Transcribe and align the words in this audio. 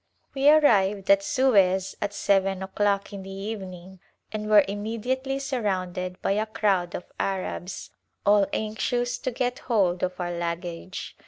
We 0.33 0.49
arrived 0.49 1.11
at 1.11 1.21
Suez 1.21 1.95
at 2.01 2.11
seven 2.11 2.63
o'clock 2.63 3.13
in 3.13 3.21
the 3.21 3.29
evening 3.29 3.99
and 4.31 4.49
were 4.49 4.65
immediately 4.67 5.37
surrounded 5.37 6.19
by 6.23 6.31
a 6.31 6.47
crowd 6.47 6.95
of 6.95 7.05
Arabs, 7.19 7.91
all 8.25 8.47
anxious 8.51 9.19
to 9.19 9.29
get 9.29 9.59
hold 9.69 10.01
of 10.01 10.19
our 10.19 10.31
luggage. 10.35 11.15